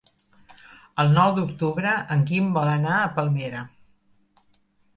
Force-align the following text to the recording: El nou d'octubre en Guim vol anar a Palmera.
El 1.03 1.13
nou 1.17 1.33
d'octubre 1.35 1.93
en 2.17 2.25
Guim 2.31 2.49
vol 2.57 2.73
anar 2.73 2.99
a 3.03 3.13
Palmera. 3.21 3.65